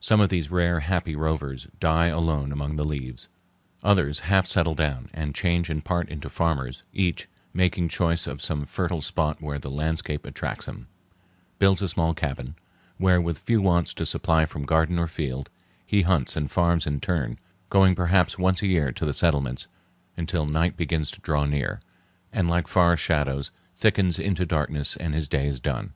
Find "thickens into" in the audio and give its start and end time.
23.76-24.46